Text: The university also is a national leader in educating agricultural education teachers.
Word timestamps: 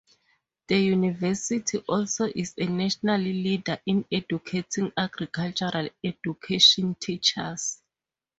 The 0.67 0.79
university 0.79 1.77
also 1.87 2.25
is 2.25 2.55
a 2.57 2.65
national 2.65 3.19
leader 3.21 3.77
in 3.85 4.03
educating 4.11 4.91
agricultural 4.97 5.89
education 6.03 6.95
teachers. 6.99 7.83